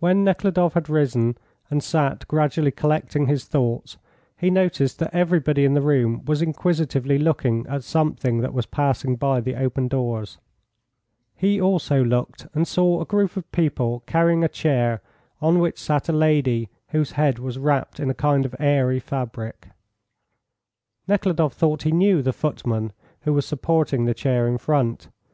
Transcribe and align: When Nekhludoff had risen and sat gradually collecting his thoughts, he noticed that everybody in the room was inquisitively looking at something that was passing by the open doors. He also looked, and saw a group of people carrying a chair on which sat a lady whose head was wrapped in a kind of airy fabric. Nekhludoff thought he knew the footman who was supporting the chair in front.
When 0.00 0.22
Nekhludoff 0.22 0.74
had 0.74 0.90
risen 0.90 1.38
and 1.70 1.82
sat 1.82 2.28
gradually 2.28 2.70
collecting 2.70 3.24
his 3.26 3.46
thoughts, 3.46 3.96
he 4.36 4.50
noticed 4.50 4.98
that 4.98 5.14
everybody 5.14 5.64
in 5.64 5.72
the 5.72 5.80
room 5.80 6.22
was 6.26 6.42
inquisitively 6.42 7.16
looking 7.16 7.64
at 7.66 7.82
something 7.82 8.40
that 8.42 8.52
was 8.52 8.66
passing 8.66 9.16
by 9.16 9.40
the 9.40 9.54
open 9.56 9.88
doors. 9.88 10.36
He 11.34 11.58
also 11.58 12.04
looked, 12.04 12.48
and 12.52 12.68
saw 12.68 13.00
a 13.00 13.06
group 13.06 13.34
of 13.34 13.50
people 13.50 14.02
carrying 14.06 14.44
a 14.44 14.46
chair 14.46 15.00
on 15.40 15.58
which 15.58 15.78
sat 15.78 16.10
a 16.10 16.12
lady 16.12 16.68
whose 16.88 17.12
head 17.12 17.38
was 17.38 17.56
wrapped 17.56 17.98
in 17.98 18.10
a 18.10 18.14
kind 18.20 18.44
of 18.44 18.54
airy 18.60 19.00
fabric. 19.00 19.68
Nekhludoff 21.08 21.54
thought 21.54 21.84
he 21.84 21.92
knew 21.92 22.20
the 22.20 22.34
footman 22.34 22.92
who 23.22 23.32
was 23.32 23.46
supporting 23.46 24.04
the 24.04 24.12
chair 24.12 24.46
in 24.46 24.58
front. 24.58 25.08